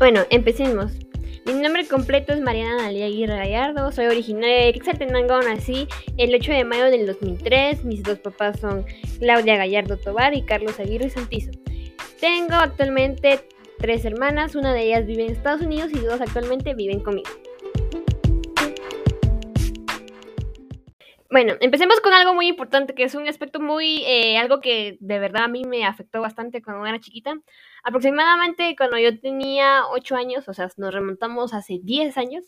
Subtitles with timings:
[0.00, 0.92] Bueno, empecemos.
[1.44, 6.52] Mi nombre completo es Mariana Analia Aguirre Gallardo, soy originaria de Quetzaltenango, nací el 8
[6.52, 8.86] de mayo del 2003, mis dos papás son
[9.18, 11.50] Claudia Gallardo Tobar y Carlos Aguirre Santizo.
[12.18, 13.40] Tengo actualmente
[13.78, 17.28] tres hermanas, una de ellas vive en Estados Unidos y dos actualmente viven conmigo.
[21.30, 25.18] Bueno, empecemos con algo muy importante, que es un aspecto muy, eh, algo que de
[25.20, 27.34] verdad a mí me afectó bastante cuando era chiquita.
[27.84, 32.44] Aproximadamente cuando yo tenía 8 años, o sea, nos remontamos hace 10 años,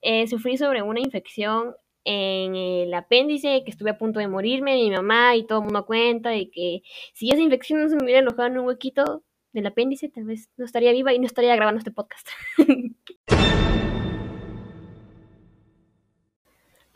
[0.00, 4.90] eh, sufrí sobre una infección en el apéndice, que estuve a punto de morirme, mi
[4.92, 6.82] mamá y todo el mundo cuenta de que
[7.14, 10.48] si esa infección no se me hubiera alojado en un huequito del apéndice, tal vez
[10.56, 12.28] no estaría viva y no estaría grabando este podcast.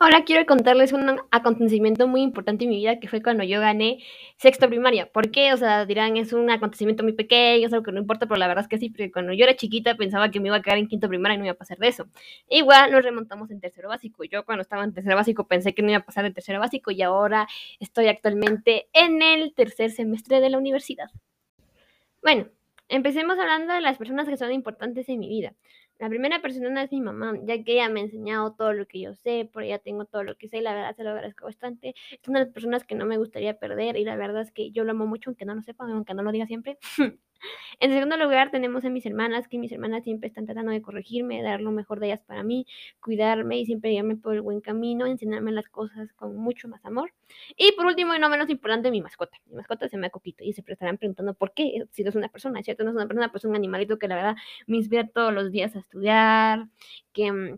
[0.05, 4.03] Ahora quiero contarles un acontecimiento muy importante en mi vida que fue cuando yo gané
[4.37, 5.11] sexto primaria.
[5.11, 5.51] ¿Por qué?
[5.51, 8.47] O sea, dirán, es un acontecimiento muy pequeño, es algo que no importa, pero la
[8.47, 10.77] verdad es que sí, porque cuando yo era chiquita pensaba que me iba a quedar
[10.77, 12.05] en quinto primaria y no iba a pasar de eso.
[12.47, 14.23] Igual nos remontamos en tercero básico.
[14.25, 16.91] Yo cuando estaba en tercero básico pensé que no iba a pasar de tercero básico
[16.91, 17.47] y ahora
[17.79, 21.09] estoy actualmente en el tercer semestre de la universidad.
[22.21, 22.45] Bueno,
[22.89, 25.55] empecemos hablando de las personas que son importantes en mi vida.
[25.99, 28.99] La primera persona es mi mamá, ya que ella me ha enseñado todo lo que
[29.01, 31.45] yo sé, por ella tengo todo lo que sé y la verdad se lo agradezco
[31.45, 31.93] bastante.
[32.11, 34.71] Es una de las personas que no me gustaría perder y la verdad es que
[34.71, 36.77] yo lo amo mucho, aunque no lo sepan, aunque no lo diga siempre.
[37.79, 41.41] En segundo lugar, tenemos a mis hermanas, que mis hermanas siempre están tratando de corregirme,
[41.41, 42.65] dar lo mejor de ellas para mí,
[43.01, 47.13] cuidarme y siempre guiarme por el buen camino, enseñarme las cosas con mucho más amor.
[47.57, 49.37] Y por último, y no menos importante, mi mascota.
[49.45, 52.29] Mi mascota se llama Copito y se estarán preguntando por qué, si no es una
[52.29, 52.83] persona, ¿cierto?
[52.83, 54.35] No es una persona, pues un animalito que la verdad
[54.67, 56.67] me inspira todos los días a estudiar,
[57.13, 57.57] que mm,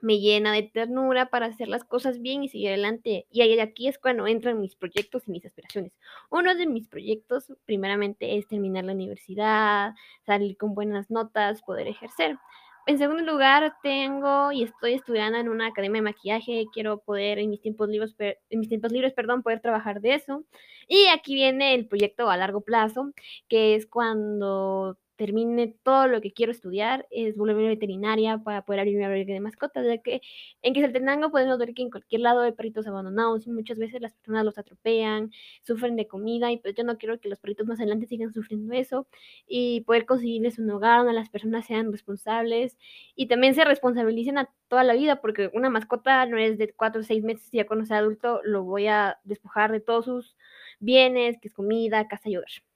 [0.00, 3.26] me llena de ternura para hacer las cosas bien y seguir adelante.
[3.30, 5.92] Y aquí es cuando entran mis proyectos y mis aspiraciones.
[6.30, 12.38] Uno de mis proyectos, primeramente, es terminar la universidad, salir con buenas notas, poder ejercer.
[12.86, 16.64] En segundo lugar, tengo y estoy estudiando en una academia de maquillaje.
[16.72, 20.44] Quiero poder en mis tiempos libres, en mis tiempos libres, perdón, poder trabajar de eso.
[20.88, 23.12] Y aquí viene el proyecto a largo plazo,
[23.46, 28.96] que es cuando termine todo lo que quiero estudiar, es volverme veterinaria para poder abrir
[28.96, 30.22] mi albergue de mascotas, ya que
[30.62, 34.14] en Quetzaltenango podemos ver que en cualquier lado hay perritos abandonados y muchas veces las
[34.14, 35.30] personas los atropellan,
[35.62, 38.72] sufren de comida y pues yo no quiero que los perritos más adelante sigan sufriendo
[38.74, 39.08] eso
[39.46, 42.78] y poder conseguirles un hogar donde las personas sean responsables
[43.16, 47.00] y también se responsabilicen a toda la vida porque una mascota no es de cuatro
[47.00, 50.36] o seis meses y ya cuando sea adulto lo voy a despojar de todos sus
[50.78, 52.67] bienes, que es comida, casa y hogar.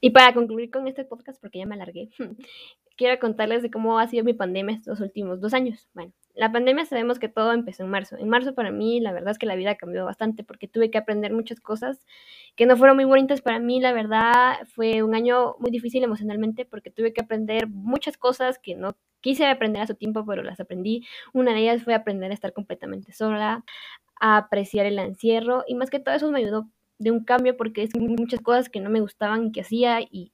[0.00, 2.10] Y para concluir con este podcast, porque ya me alargué,
[2.96, 5.88] quiero contarles de cómo ha sido mi pandemia estos últimos dos años.
[5.94, 8.16] Bueno, la pandemia sabemos que todo empezó en marzo.
[8.16, 10.98] En marzo para mí la verdad es que la vida cambió bastante porque tuve que
[10.98, 12.04] aprender muchas cosas
[12.56, 13.80] que no fueron muy bonitas para mí.
[13.80, 18.74] La verdad fue un año muy difícil emocionalmente porque tuve que aprender muchas cosas que
[18.74, 21.06] no quise aprender a su tiempo, pero las aprendí.
[21.32, 23.64] Una de ellas fue aprender a estar completamente sola,
[24.20, 26.68] a apreciar el encierro y más que todo eso me ayudó
[27.00, 30.32] de un cambio porque es muchas cosas que no me gustaban que hacía y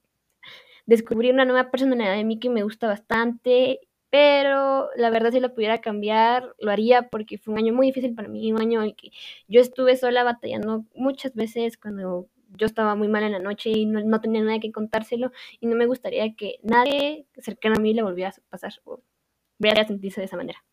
[0.85, 3.79] descubrí una nueva personalidad de mí que me gusta bastante,
[4.09, 8.13] pero la verdad si lo pudiera cambiar lo haría porque fue un año muy difícil
[8.15, 9.11] para mí, un año en que
[9.47, 13.85] yo estuve sola batallando muchas veces cuando yo estaba muy mal en la noche y
[13.85, 18.03] no, tenía nada que contárselo y no me gustaría que nadie cercano a mí le
[18.03, 19.01] volviera a pasar o
[19.59, 20.63] volviera a sentirse de esa manera.